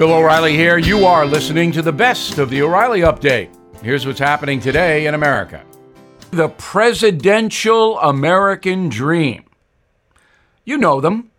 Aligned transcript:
Bill 0.00 0.14
O'Reilly 0.14 0.56
here. 0.56 0.78
You 0.78 1.04
are 1.04 1.26
listening 1.26 1.72
to 1.72 1.82
the 1.82 1.92
best 1.92 2.38
of 2.38 2.48
the 2.48 2.62
O'Reilly 2.62 3.00
Update. 3.00 3.54
Here's 3.82 4.06
what's 4.06 4.18
happening 4.18 4.58
today 4.58 5.04
in 5.04 5.12
America 5.12 5.62
the 6.30 6.48
presidential 6.48 7.98
American 7.98 8.88
dream. 8.88 9.44
You 10.64 10.78
know 10.78 11.02
them. 11.02 11.30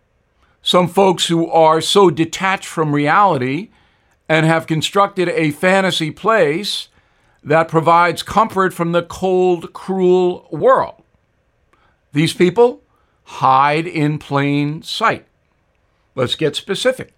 Some 0.62 0.86
folks 0.86 1.26
who 1.26 1.50
are 1.50 1.80
so 1.80 2.08
detached 2.08 2.66
from 2.66 2.94
reality 2.94 3.70
and 4.28 4.46
have 4.46 4.68
constructed 4.68 5.28
a 5.30 5.50
fantasy 5.50 6.12
place 6.12 6.86
that 7.42 7.66
provides 7.66 8.22
comfort 8.22 8.72
from 8.72 8.92
the 8.92 9.02
cold, 9.02 9.72
cruel 9.72 10.46
world. 10.52 11.02
These 12.12 12.34
people 12.34 12.84
hide 13.24 13.88
in 13.88 14.20
plain 14.20 14.82
sight. 14.82 15.26
Let's 16.14 16.36
get 16.36 16.54
specific. 16.54 17.12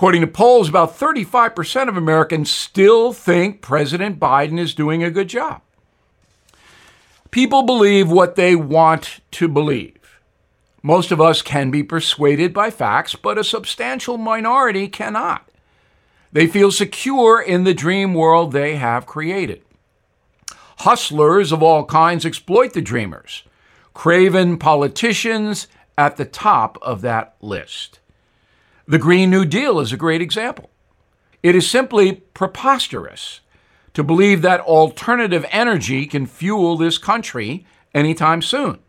According 0.00 0.22
to 0.22 0.28
polls, 0.28 0.70
about 0.70 0.98
35% 0.98 1.90
of 1.90 1.94
Americans 1.94 2.50
still 2.50 3.12
think 3.12 3.60
President 3.60 4.18
Biden 4.18 4.58
is 4.58 4.72
doing 4.72 5.02
a 5.02 5.10
good 5.10 5.28
job. 5.28 5.60
People 7.30 7.64
believe 7.64 8.10
what 8.10 8.34
they 8.34 8.56
want 8.56 9.20
to 9.32 9.46
believe. 9.46 10.18
Most 10.82 11.12
of 11.12 11.20
us 11.20 11.42
can 11.42 11.70
be 11.70 11.82
persuaded 11.82 12.54
by 12.54 12.70
facts, 12.70 13.14
but 13.14 13.36
a 13.36 13.44
substantial 13.44 14.16
minority 14.16 14.88
cannot. 14.88 15.46
They 16.32 16.46
feel 16.46 16.72
secure 16.72 17.38
in 17.38 17.64
the 17.64 17.74
dream 17.74 18.14
world 18.14 18.52
they 18.52 18.76
have 18.76 19.04
created. 19.04 19.60
Hustlers 20.78 21.52
of 21.52 21.62
all 21.62 21.84
kinds 21.84 22.24
exploit 22.24 22.72
the 22.72 22.80
dreamers. 22.80 23.42
Craven 23.92 24.56
politicians 24.56 25.68
at 25.98 26.16
the 26.16 26.24
top 26.24 26.78
of 26.80 27.02
that 27.02 27.34
list. 27.42 27.99
The 28.90 28.98
Green 28.98 29.30
New 29.30 29.44
Deal 29.44 29.78
is 29.78 29.92
a 29.92 29.96
great 29.96 30.20
example. 30.20 30.68
It 31.44 31.54
is 31.54 31.70
simply 31.70 32.14
preposterous 32.34 33.38
to 33.94 34.02
believe 34.02 34.42
that 34.42 34.58
alternative 34.62 35.46
energy 35.52 36.06
can 36.06 36.26
fuel 36.26 36.76
this 36.76 36.98
country 36.98 37.64
anytime 37.94 38.42
soon. 38.42 38.80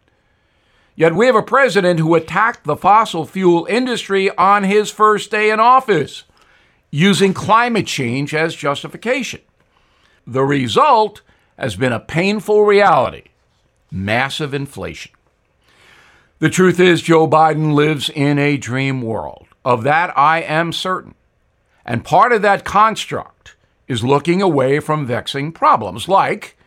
Yet 0.95 1.13
we 1.13 1.27
have 1.27 1.35
a 1.35 1.44
president 1.44 1.99
who 1.99 2.16
attacked 2.16 2.63
the 2.63 2.75
fossil 2.75 3.27
fuel 3.27 3.67
industry 3.69 4.35
on 4.38 4.63
his 4.63 4.89
first 4.89 5.29
day 5.29 5.52
in 5.52 5.59
office, 5.59 6.23
using 6.89 7.31
climate 7.31 7.85
change 7.85 8.33
as 8.33 8.55
justification. 8.55 9.41
The 10.25 10.44
result 10.44 11.22
has 11.59 11.75
been 11.75 11.94
a 11.94 11.99
painful 11.99 12.66
reality 12.66 13.25
massive 13.91 14.55
inflation. 14.55 15.11
The 16.39 16.49
truth 16.49 16.79
is, 16.79 17.03
Joe 17.03 17.27
Biden 17.27 17.75
lives 17.75 18.09
in 18.09 18.39
a 18.39 18.57
dream 18.57 19.03
world. 19.03 19.45
Of 19.63 19.83
that, 19.83 20.17
I 20.17 20.41
am 20.41 20.73
certain. 20.73 21.15
And 21.85 22.03
part 22.03 22.31
of 22.31 22.41
that 22.41 22.65
construct 22.65 23.55
is 23.87 24.03
looking 24.03 24.41
away 24.41 24.79
from 24.79 25.05
vexing 25.05 25.51
problems 25.51 26.07
like 26.07 26.57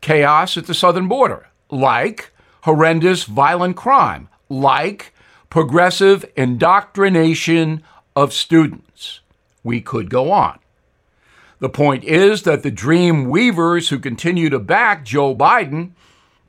chaos 0.00 0.56
at 0.56 0.66
the 0.66 0.74
southern 0.74 1.08
border, 1.08 1.48
like 1.70 2.30
horrendous 2.62 3.24
violent 3.24 3.76
crime, 3.76 4.28
like 4.48 5.12
progressive 5.50 6.24
indoctrination 6.36 7.82
of 8.14 8.32
students. 8.32 9.20
We 9.62 9.80
could 9.80 10.10
go 10.10 10.30
on. 10.30 10.58
The 11.60 11.68
point 11.68 12.04
is 12.04 12.42
that 12.42 12.62
the 12.62 12.70
dream 12.70 13.30
weavers 13.30 13.88
who 13.88 13.98
continue 13.98 14.50
to 14.50 14.58
back 14.58 15.04
Joe 15.04 15.34
Biden 15.34 15.92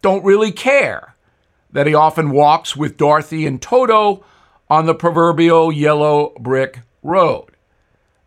don't 0.01 0.25
really 0.25 0.51
care 0.51 1.15
that 1.71 1.87
he 1.87 1.93
often 1.93 2.31
walks 2.31 2.75
with 2.75 2.97
Dorothy 2.97 3.45
and 3.45 3.61
Toto 3.61 4.25
on 4.69 4.85
the 4.85 4.95
proverbial 4.95 5.71
yellow 5.71 6.33
brick 6.39 6.81
road. 7.03 7.52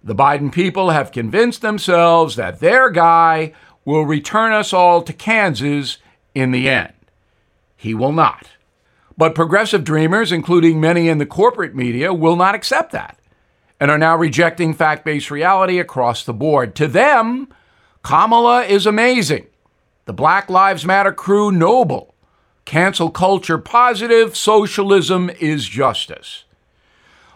The 0.03 0.15
Biden 0.15 0.53
people 0.53 0.91
have 0.91 1.13
convinced 1.13 1.61
themselves 1.61 2.37
that 2.37 2.61
their 2.61 2.91
guy 2.91 3.53
will 3.85 4.05
return 4.07 4.53
us 4.53 4.73
all 4.73 5.03
to 5.03 5.13
Kansas 5.13 5.99
in 6.35 6.51
the 6.51 6.69
end. 6.69 6.93
He 7.77 7.95
will 7.95 8.13
not. 8.13 8.49
But 9.17 9.35
progressive 9.35 9.83
dreamers, 9.83 10.31
including 10.31 10.81
many 10.81 11.09
in 11.09 11.19
the 11.19 11.27
corporate 11.27 11.75
media, 11.75 12.15
will 12.15 12.37
not 12.37 12.55
accept 12.55 12.93
that 12.93 13.19
and 13.81 13.91
are 13.91 13.99
now 13.99 14.17
rejecting 14.17 14.75
fact 14.75 15.05
based 15.05 15.31
reality 15.31 15.79
across 15.79 16.25
the 16.25 16.33
board. 16.33 16.75
To 16.77 16.87
them, 16.87 17.49
Kamala 18.03 18.65
is 18.65 18.87
amazing. 18.87 19.47
The 20.05 20.13
Black 20.13 20.49
Lives 20.49 20.85
Matter 20.85 21.13
crew, 21.13 21.53
noble. 21.53 22.15
Cancel 22.69 23.09
culture 23.09 23.57
positive, 23.57 24.37
socialism 24.37 25.31
is 25.41 25.67
justice. 25.67 26.45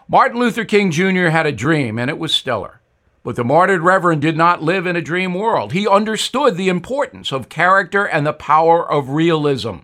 Martin 0.07 0.39
Luther 0.39 0.63
King 0.63 0.91
Jr. 0.91 1.29
had 1.29 1.47
a 1.47 1.51
dream, 1.51 1.97
and 1.97 2.07
it 2.07 2.19
was 2.19 2.35
stellar. 2.35 2.81
But 3.23 3.35
the 3.35 3.43
martyred 3.43 3.81
Reverend 3.81 4.21
did 4.21 4.37
not 4.37 4.61
live 4.61 4.85
in 4.85 4.95
a 4.95 5.01
dream 5.01 5.33
world. 5.33 5.71
He 5.73 5.87
understood 5.87 6.55
the 6.55 6.69
importance 6.69 7.31
of 7.31 7.49
character 7.49 8.05
and 8.05 8.27
the 8.27 8.31
power 8.31 8.87
of 8.87 9.09
realism. 9.09 9.77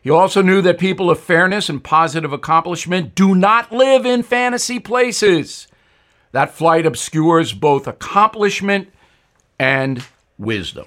He 0.00 0.10
also 0.10 0.40
knew 0.40 0.62
that 0.62 0.78
people 0.78 1.10
of 1.10 1.18
fairness 1.18 1.68
and 1.68 1.82
positive 1.82 2.32
accomplishment 2.32 3.16
do 3.16 3.34
not 3.34 3.72
live 3.72 4.06
in 4.06 4.22
fantasy 4.22 4.78
places. 4.78 5.66
That 6.30 6.54
flight 6.54 6.86
obscures 6.86 7.52
both 7.52 7.88
accomplishment 7.88 8.92
and 9.58 10.04
wisdom. 10.38 10.86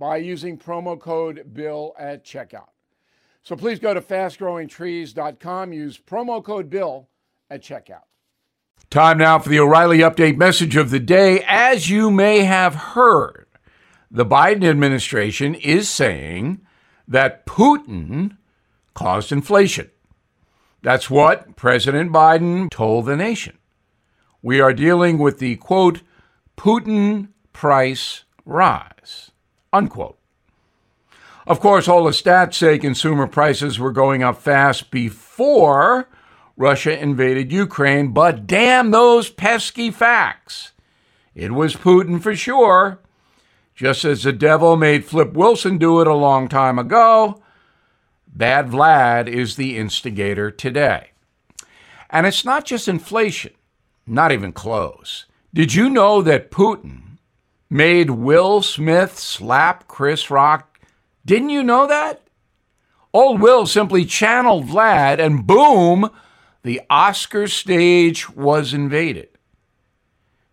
by 0.00 0.16
using 0.16 0.56
promo 0.56 0.98
code 0.98 1.52
BILL 1.52 1.94
at 1.98 2.24
checkout. 2.24 2.70
So 3.42 3.54
please 3.54 3.78
go 3.78 3.92
to 3.92 4.00
fastgrowingtrees.com, 4.00 5.72
use 5.74 5.98
promo 5.98 6.42
code 6.42 6.70
BILL 6.70 7.08
at 7.50 7.62
checkout. 7.62 8.04
Time 8.88 9.18
now 9.18 9.38
for 9.38 9.50
the 9.50 9.60
O'Reilly 9.60 9.98
Update 9.98 10.38
message 10.38 10.74
of 10.74 10.88
the 10.88 10.98
day. 10.98 11.44
As 11.46 11.90
you 11.90 12.10
may 12.10 12.44
have 12.44 12.74
heard, 12.74 13.46
the 14.10 14.24
Biden 14.24 14.64
administration 14.64 15.54
is 15.54 15.90
saying 15.90 16.62
that 17.06 17.44
Putin 17.44 18.38
caused 18.94 19.30
inflation. 19.30 19.90
That's 20.82 21.10
what 21.10 21.56
President 21.56 22.10
Biden 22.10 22.70
told 22.70 23.04
the 23.04 23.18
nation. 23.18 23.58
We 24.40 24.62
are 24.62 24.72
dealing 24.72 25.18
with 25.18 25.40
the 25.40 25.56
quote, 25.56 26.00
Putin 26.56 27.28
price 27.52 28.24
rise 28.46 29.30
unquote. 29.72 30.18
Of 31.46 31.60
course, 31.60 31.88
all 31.88 32.04
the 32.04 32.10
stats 32.10 32.54
say 32.54 32.78
consumer 32.78 33.26
prices 33.26 33.78
were 33.78 33.92
going 33.92 34.22
up 34.22 34.40
fast 34.40 34.90
before 34.90 36.08
Russia 36.56 36.96
invaded 36.98 37.50
Ukraine, 37.50 38.12
but 38.12 38.46
damn 38.46 38.90
those 38.90 39.30
pesky 39.30 39.90
facts. 39.90 40.72
It 41.34 41.52
was 41.52 41.74
Putin 41.74 42.22
for 42.22 42.36
sure. 42.36 43.00
Just 43.74 44.04
as 44.04 44.24
the 44.24 44.32
devil 44.32 44.76
made 44.76 45.06
Flip 45.06 45.32
Wilson 45.32 45.78
do 45.78 46.00
it 46.02 46.06
a 46.06 46.14
long 46.14 46.48
time 46.48 46.78
ago, 46.78 47.42
Bad 48.28 48.68
Vlad 48.68 49.26
is 49.26 49.56
the 49.56 49.78
instigator 49.78 50.50
today. 50.50 51.12
And 52.10 52.26
it's 52.26 52.44
not 52.44 52.66
just 52.66 52.88
inflation, 52.88 53.54
not 54.06 54.32
even 54.32 54.52
close. 54.52 55.24
Did 55.54 55.74
you 55.74 55.88
know 55.88 56.20
that 56.22 56.50
Putin 56.50 57.09
made 57.70 58.10
Will 58.10 58.60
Smith 58.60 59.16
slap 59.18 59.86
Chris 59.86 60.28
Rock. 60.30 60.80
Didn't 61.24 61.50
you 61.50 61.62
know 61.62 61.86
that? 61.86 62.22
Old 63.12 63.40
Will 63.40 63.66
simply 63.66 64.04
channeled 64.04 64.66
Vlad, 64.66 65.18
and 65.18 65.46
boom, 65.46 66.10
the 66.62 66.80
Oscar 66.90 67.46
stage 67.46 68.28
was 68.30 68.74
invaded. 68.74 69.28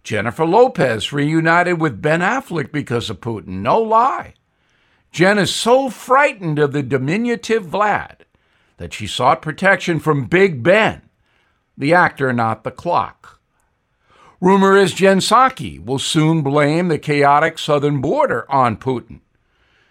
Jennifer 0.03 0.45
Lopez 0.45 1.11
reunited 1.11 1.81
with 1.81 2.01
Ben 2.01 2.21
Affleck 2.21 2.71
because 2.71 3.09
of 3.09 3.19
Putin. 3.19 3.61
No 3.61 3.79
lie. 3.79 4.35
Jen 5.11 5.37
is 5.37 5.53
so 5.53 5.89
frightened 5.89 6.59
of 6.59 6.71
the 6.71 6.83
diminutive 6.83 7.65
Vlad 7.65 8.21
that 8.77 8.93
she 8.93 9.07
sought 9.07 9.41
protection 9.41 9.99
from 9.99 10.25
Big 10.25 10.63
Ben, 10.63 11.01
the 11.77 11.93
actor, 11.93 12.31
not 12.31 12.63
the 12.63 12.71
clock. 12.71 13.36
Rumor 14.39 14.77
is 14.77 14.93
Jen 14.93 15.17
Psaki 15.17 15.83
will 15.83 15.97
soon 15.97 16.43
blame 16.43 16.89
the 16.89 16.99
chaotic 16.99 17.57
southern 17.57 18.01
border 18.01 18.45
on 18.51 18.77
Putin. 18.77 19.21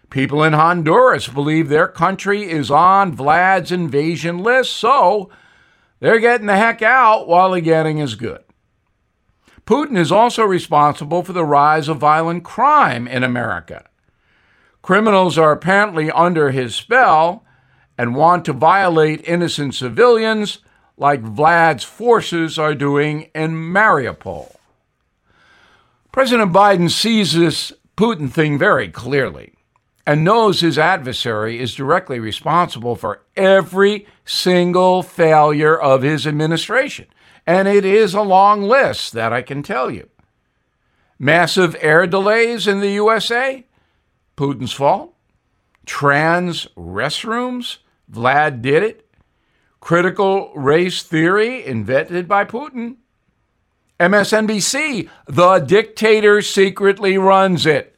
People 0.09 0.45
in 0.45 0.53
Honduras 0.53 1.27
believe 1.27 1.69
their 1.69 1.89
country 1.89 2.49
is 2.49 2.71
on 2.71 3.17
Vlad's 3.17 3.73
invasion 3.73 4.39
list, 4.39 4.77
so 4.77 5.31
they're 5.99 6.21
getting 6.21 6.47
the 6.47 6.57
heck 6.57 6.81
out 6.81 7.27
while 7.27 7.51
the 7.51 7.61
getting 7.61 7.99
is 7.99 8.15
good. 8.15 8.45
Putin 9.67 9.99
is 9.99 10.13
also 10.13 10.45
responsible 10.45 11.25
for 11.25 11.33
the 11.33 11.45
rise 11.45 11.89
of 11.89 11.99
violent 11.99 12.45
crime 12.45 13.09
in 13.09 13.25
America. 13.25 13.85
Criminals 14.81 15.37
are 15.37 15.51
apparently 15.51 16.09
under 16.13 16.53
his 16.53 16.73
spell 16.73 17.45
and 17.99 18.15
want 18.15 18.45
to 18.45 18.53
violate 18.53 19.27
innocent 19.27 19.75
civilians 19.75 20.61
like 20.97 21.23
Vlad's 21.23 21.85
forces 21.85 22.59
are 22.59 22.75
doing 22.75 23.31
in 23.35 23.53
Mariupol. 23.53 24.55
President 26.13 26.53
Biden 26.53 26.91
sees 26.91 27.35
this 27.35 27.73
Putin 27.97 28.31
thing 28.31 28.59
very 28.59 28.89
clearly 28.89 29.55
and 30.07 30.23
knows 30.23 30.61
his 30.61 30.79
adversary 30.79 31.59
is 31.59 31.75
directly 31.75 32.21
responsible 32.21 32.95
for 32.95 33.23
every 33.37 34.07
single 34.25 35.03
failure 35.03 35.79
of 35.79 36.03
his 36.03 36.27
administration. 36.27 37.07
And 37.47 37.67
it 37.67 37.85
is 37.85 38.15
a 38.15 38.23
long 38.23 38.63
list, 38.63 39.13
that 39.13 39.33
I 39.33 39.43
can 39.43 39.63
tell 39.63 39.91
you. 39.91 40.09
Massive 41.19 41.77
air 41.81 42.07
delays 42.07 42.67
in 42.67 42.81
the 42.81 42.91
USA? 42.91 43.65
Putin's 44.37 44.73
fault. 44.73 45.15
Trans 45.87 46.67
restrooms? 46.77 47.79
Vlad 48.11 48.63
did 48.63 48.83
it. 48.83 49.06
Critical 49.87 50.53
race 50.57 51.05
theory 51.05 51.65
invented 51.65 52.27
by 52.27 52.45
Putin. 52.45 52.97
MSNBC, 54.01 55.09
the 55.29 55.61
dictator 55.61 56.43
secretly 56.43 57.17
runs 57.17 57.67
it. 57.67 57.97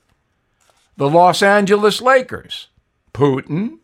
The 0.98 1.08
Los 1.08 1.42
Angeles 1.42 2.02
Lakers, 2.02 2.68
Putin. 3.14 3.78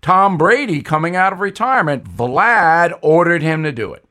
Tom 0.00 0.38
Brady 0.38 0.80
coming 0.80 1.16
out 1.16 1.32
of 1.32 1.40
retirement, 1.40 2.04
Vlad 2.04 2.96
ordered 3.02 3.42
him 3.42 3.64
to 3.64 3.72
do 3.72 3.92
it. 3.92 4.04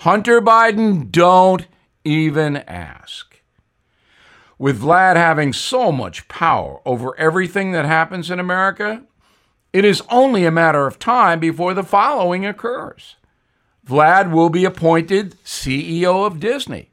Hunter 0.00 0.42
Biden, 0.42 1.08
don't 1.08 1.68
even 2.02 2.56
ask. 2.56 3.42
With 4.58 4.82
Vlad 4.82 5.14
having 5.14 5.52
so 5.52 5.92
much 5.92 6.26
power 6.26 6.80
over 6.84 7.16
everything 7.16 7.70
that 7.70 7.84
happens 7.84 8.28
in 8.28 8.40
America, 8.40 9.04
it 9.72 9.84
is 9.84 10.02
only 10.08 10.44
a 10.44 10.50
matter 10.50 10.86
of 10.86 10.98
time 10.98 11.40
before 11.40 11.74
the 11.74 11.82
following 11.82 12.44
occurs. 12.44 13.16
Vlad 13.86 14.30
will 14.30 14.50
be 14.50 14.64
appointed 14.64 15.36
CEO 15.44 16.26
of 16.26 16.40
Disney. 16.40 16.90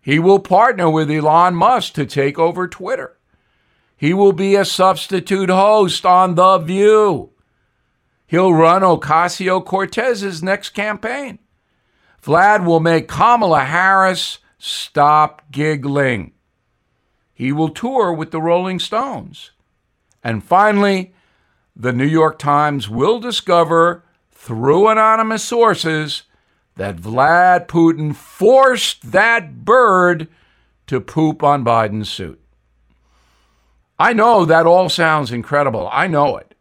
He 0.00 0.18
will 0.18 0.38
partner 0.38 0.90
with 0.90 1.10
Elon 1.10 1.54
Musk 1.54 1.94
to 1.94 2.06
take 2.06 2.38
over 2.38 2.68
Twitter. 2.68 3.16
He 3.96 4.12
will 4.12 4.32
be 4.32 4.54
a 4.54 4.64
substitute 4.64 5.48
host 5.48 6.04
on 6.04 6.34
The 6.34 6.58
View. 6.58 7.30
He'll 8.26 8.52
run 8.52 8.82
Ocasio 8.82 9.64
Cortez's 9.64 10.42
next 10.42 10.70
campaign. 10.70 11.38
Vlad 12.22 12.64
will 12.64 12.80
make 12.80 13.08
Kamala 13.08 13.64
Harris 13.64 14.38
stop 14.58 15.42
giggling. 15.50 16.32
He 17.32 17.52
will 17.52 17.68
tour 17.68 18.12
with 18.12 18.30
the 18.30 18.40
Rolling 18.40 18.78
Stones. 18.78 19.50
And 20.22 20.42
finally, 20.42 21.14
the 21.76 21.92
New 21.92 22.06
York 22.06 22.38
Times 22.38 22.88
will 22.88 23.18
discover 23.18 24.04
through 24.30 24.88
anonymous 24.88 25.44
sources 25.44 26.24
that 26.76 26.96
Vlad 26.96 27.66
Putin 27.66 28.14
forced 28.14 29.12
that 29.12 29.64
bird 29.64 30.28
to 30.86 31.00
poop 31.00 31.42
on 31.42 31.64
Biden's 31.64 32.08
suit. 32.08 32.40
I 33.98 34.12
know 34.12 34.44
that 34.44 34.66
all 34.66 34.88
sounds 34.88 35.30
incredible. 35.30 35.88
I 35.92 36.06
know 36.06 36.36
it. 36.36 36.54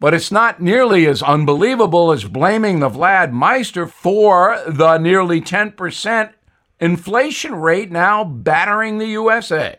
But 0.00 0.14
it's 0.14 0.32
not 0.32 0.60
nearly 0.60 1.06
as 1.06 1.22
unbelievable 1.22 2.10
as 2.10 2.24
blaming 2.24 2.80
the 2.80 2.88
Vlad 2.88 3.30
Meister 3.30 3.86
for 3.86 4.60
the 4.66 4.98
nearly 4.98 5.40
10% 5.40 6.32
inflation 6.80 7.54
rate 7.54 7.92
now 7.92 8.24
battering 8.24 8.98
the 8.98 9.06
USA. 9.06 9.78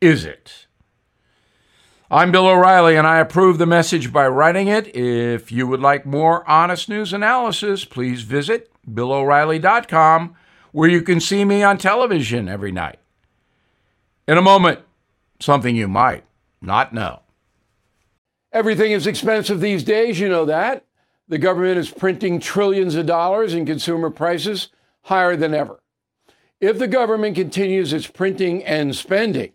Is 0.00 0.24
it? 0.24 0.66
I'm 2.14 2.30
Bill 2.30 2.46
O'Reilly, 2.46 2.96
and 2.96 3.06
I 3.06 3.20
approve 3.20 3.56
the 3.56 3.64
message 3.64 4.12
by 4.12 4.28
writing 4.28 4.68
it. 4.68 4.94
If 4.94 5.50
you 5.50 5.66
would 5.66 5.80
like 5.80 6.04
more 6.04 6.46
honest 6.46 6.90
news 6.90 7.14
analysis, 7.14 7.86
please 7.86 8.20
visit 8.20 8.70
BillO'Reilly.com, 8.86 10.36
where 10.72 10.90
you 10.90 11.00
can 11.00 11.20
see 11.20 11.46
me 11.46 11.62
on 11.62 11.78
television 11.78 12.50
every 12.50 12.70
night. 12.70 12.98
In 14.28 14.36
a 14.36 14.42
moment, 14.42 14.80
something 15.40 15.74
you 15.74 15.88
might 15.88 16.24
not 16.60 16.92
know. 16.92 17.20
Everything 18.52 18.92
is 18.92 19.06
expensive 19.06 19.62
these 19.62 19.82
days, 19.82 20.20
you 20.20 20.28
know 20.28 20.44
that. 20.44 20.84
The 21.28 21.38
government 21.38 21.78
is 21.78 21.90
printing 21.90 22.40
trillions 22.40 22.94
of 22.94 23.06
dollars 23.06 23.54
and 23.54 23.66
consumer 23.66 24.10
prices 24.10 24.68
higher 25.04 25.34
than 25.34 25.54
ever. 25.54 25.80
If 26.60 26.78
the 26.78 26.88
government 26.88 27.36
continues 27.36 27.90
its 27.94 28.06
printing 28.06 28.62
and 28.64 28.94
spending, 28.94 29.54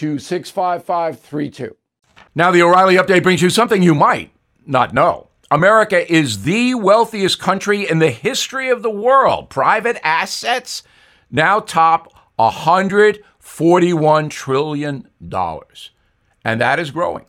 to 0.00 0.18
65532. 0.18 1.76
Now, 2.34 2.50
the 2.50 2.62
O'Reilly 2.62 2.96
update 2.96 3.22
brings 3.22 3.42
you 3.42 3.50
something 3.50 3.82
you 3.82 3.94
might 3.94 4.32
not 4.64 4.94
know. 4.94 5.28
America 5.50 6.10
is 6.10 6.44
the 6.44 6.74
wealthiest 6.74 7.38
country 7.38 7.86
in 7.86 7.98
the 7.98 8.10
history 8.10 8.70
of 8.70 8.82
the 8.82 8.90
world. 8.90 9.50
Private 9.50 9.98
assets 10.02 10.82
now 11.30 11.60
top 11.60 12.14
$141 12.38 14.30
trillion. 14.30 15.06
And 16.44 16.60
that 16.62 16.78
is 16.78 16.90
growing. 16.90 17.26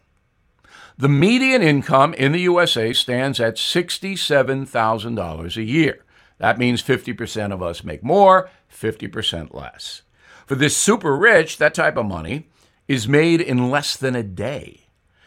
The 0.98 1.10
median 1.10 1.62
income 1.62 2.14
in 2.14 2.32
the 2.32 2.40
USA 2.40 2.94
stands 2.94 3.42
at 3.42 3.56
$67,000 3.56 5.58
a 5.58 5.64
year. 5.64 6.06
That 6.38 6.58
means 6.58 6.82
50% 6.82 7.52
of 7.52 7.62
us 7.62 7.84
make 7.84 8.02
more, 8.02 8.50
50% 8.74 9.54
less. 9.54 10.04
For 10.46 10.56
this 10.56 10.78
super 10.78 11.18
rich, 11.18 11.58
that 11.58 11.74
type 11.74 11.98
of 11.98 12.06
money 12.06 12.48
is 12.92 13.08
made 13.08 13.40
in 13.40 13.72
less 13.72 13.96
than 13.96 14.18
a 14.18 14.24
day. 14.24 14.82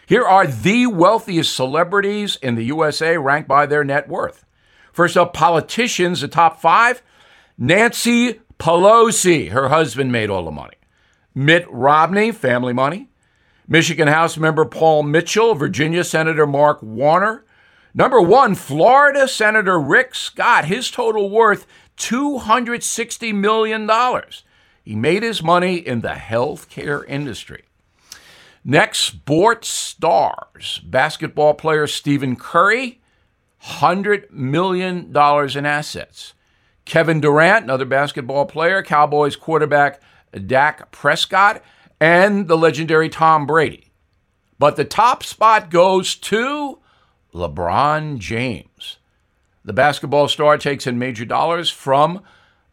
Here 0.06 0.22
are 0.22 0.46
the 0.46 0.86
wealthiest 0.86 1.56
celebrities 1.56 2.36
in 2.42 2.56
the 2.56 2.64
USA 2.64 3.16
ranked 3.16 3.48
by 3.48 3.64
their 3.64 3.82
net 3.82 4.06
worth. 4.06 4.44
First 4.92 5.16
up, 5.16 5.32
politicians, 5.32 6.20
the 6.20 6.28
top 6.28 6.60
five 6.60 7.02
Nancy 7.56 8.40
Pelosi, 8.58 9.48
her 9.48 9.70
husband 9.70 10.12
made 10.12 10.28
all 10.28 10.44
the 10.44 10.50
money. 10.50 10.76
Mitt 11.34 11.66
Romney, 11.70 12.32
family 12.32 12.74
money. 12.74 13.08
Michigan 13.66 14.08
House 14.08 14.36
member 14.36 14.66
Paul 14.66 15.02
Mitchell, 15.02 15.54
Virginia 15.54 16.04
Senator 16.04 16.46
Mark 16.46 16.82
Warner. 16.82 17.46
Number 17.94 18.20
one, 18.20 18.54
Florida 18.54 19.26
Senator 19.26 19.80
Rick 19.80 20.14
Scott, 20.14 20.66
his 20.66 20.90
total 20.90 21.30
worth 21.30 21.66
$260 21.96 23.34
million. 23.34 23.90
He 24.84 24.94
made 24.94 25.22
his 25.22 25.42
money 25.42 25.76
in 25.76 26.02
the 26.02 26.10
healthcare 26.10 27.04
industry. 27.08 27.64
Next, 28.62 28.98
sports 29.00 29.68
stars. 29.68 30.80
Basketball 30.84 31.54
player 31.54 31.86
Stephen 31.86 32.36
Curry, 32.36 33.00
$100 33.62 34.30
million 34.30 35.10
in 35.10 35.66
assets. 35.66 36.34
Kevin 36.84 37.20
Durant, 37.20 37.64
another 37.64 37.86
basketball 37.86 38.44
player, 38.44 38.82
Cowboys 38.82 39.36
quarterback 39.36 40.02
Dak 40.46 40.90
Prescott, 40.90 41.62
and 41.98 42.46
the 42.46 42.58
legendary 42.58 43.08
Tom 43.08 43.46
Brady. 43.46 43.90
But 44.58 44.76
the 44.76 44.84
top 44.84 45.22
spot 45.22 45.70
goes 45.70 46.14
to 46.16 46.78
LeBron 47.32 48.18
James. 48.18 48.98
The 49.64 49.72
basketball 49.72 50.28
star 50.28 50.58
takes 50.58 50.86
in 50.86 50.98
major 50.98 51.24
dollars 51.24 51.70
from 51.70 52.22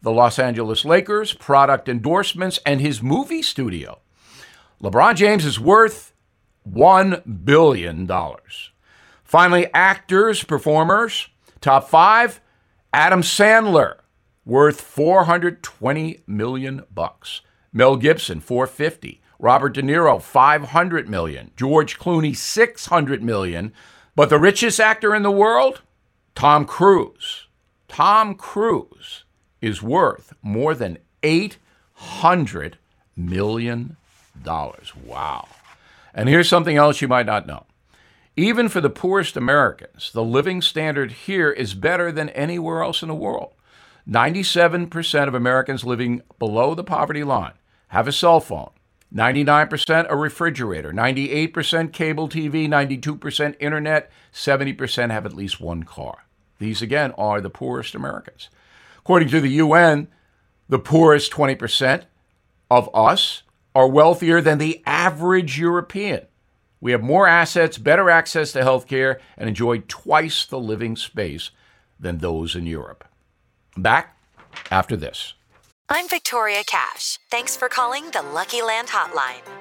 the 0.02 0.12
Los 0.12 0.40
Angeles 0.40 0.84
Lakers, 0.84 1.34
product 1.34 1.88
endorsements, 1.88 2.60
and 2.66 2.82
his 2.82 3.02
movie 3.02 3.42
studio. 3.42 4.00
LeBron 4.82 5.16
James 5.16 5.46
is 5.46 5.60
worth 5.60 6.14
$1 6.70 7.46
billion. 7.46 8.10
Finally, 9.24 9.68
actors, 9.74 10.44
performers, 10.44 11.28
top 11.62 11.88
five, 11.88 12.42
Adam 12.94 13.22
Sandler, 13.22 13.98
worth 14.44 14.82
420 14.82 16.20
million 16.26 16.84
bucks. 16.94 17.42
Mel 17.72 17.96
Gibson, 17.96 18.42
450. 18.42 19.22
Robert 19.40 19.74
De 19.74 19.82
Niro, 19.82 20.22
500 20.22 21.10
million. 21.10 21.52
George 21.56 21.98
Clooney, 21.98 22.36
600 22.36 23.24
million. 23.24 23.72
But 24.16 24.30
the 24.30 24.40
richest 24.40 24.80
actor 24.80 25.16
in 25.16 25.24
the 25.24 25.32
world, 25.32 25.82
Tom 26.36 26.66
Cruise. 26.66 27.48
Tom 27.88 28.36
Cruise 28.36 29.21
is 29.62 29.82
worth 29.82 30.34
more 30.42 30.74
than 30.74 30.98
800 31.24 32.78
million 33.16 33.98
dollars. 34.44 34.94
Wow. 34.96 35.48
And 36.14 36.28
here's 36.28 36.50
something 36.50 36.78
else 36.78 37.02
you 37.02 37.08
might 37.08 37.26
not 37.26 37.48
know. 37.48 37.66
Even 38.36 38.70
for 38.70 38.82
the 38.82 38.90
poorest 38.90 39.36
Americans, 39.36 40.12
the 40.14 40.24
living 40.24 40.62
standard 40.62 41.12
here 41.12 41.52
is 41.52 41.74
better 41.74 42.12
than 42.12 42.30
anywhere 42.30 42.82
else 42.82 43.02
in 43.02 43.10
the 43.10 43.16
world. 43.16 43.54
97% 44.10 45.28
of 45.28 45.36
Americans 45.36 45.84
living 45.84 46.22
below 46.40 46.74
the 46.74 46.84
poverty 46.84 47.24
line 47.24 47.54
have 47.90 48.08
a 48.08 48.12
cell 48.12 48.40
phone, 48.40 48.72
99% 49.14 50.06
a 50.10 50.16
refrigerator, 50.16 50.92
98% 50.92 51.92
cable 51.92 52.30
TV, 52.30 52.68
92% 52.68 53.56
internet, 53.60 54.10
70% 54.34 55.12
have 55.12 55.26
at 55.26 55.34
least 55.36 55.60
one 55.60 55.84
car. 55.84 56.26
These, 56.58 56.82
again, 56.82 57.12
are 57.18 57.42
the 57.42 57.50
poorest 57.50 57.96
Americans. 57.96 58.50
According 59.02 59.30
to 59.30 59.42
the 59.42 59.50
UN, 59.50 60.08
the 60.70 60.80
poorest 60.80 61.32
20% 61.32 62.04
of 62.70 62.90
us 62.94 63.44
are 63.74 63.88
wealthier 63.88 64.42
than 64.42 64.58
the 64.58 64.82
average 64.86 65.60
European. 65.60 66.28
We 66.80 66.92
have 66.92 67.02
more 67.02 67.28
assets, 67.28 67.78
better 67.78 68.10
access 68.10 68.52
to 68.54 68.64
health 68.64 68.88
care, 68.88 69.20
and 69.38 69.48
enjoy 69.48 69.80
twice 69.88 70.46
the 70.46 70.60
living 70.60 70.96
space 70.96 71.52
than 72.00 72.18
those 72.18 72.56
in 72.56 72.66
Europe. 72.66 73.06
Back 73.78 74.18
after 74.70 74.96
this. 74.96 75.34
I'm 75.90 76.08
Victoria 76.08 76.64
Cash. 76.66 77.20
Thanks 77.30 77.56
for 77.56 77.70
calling 77.70 78.06
the 78.12 78.22
Lucky 78.22 78.62
Land 78.62 78.88
Hotline. 78.88 79.61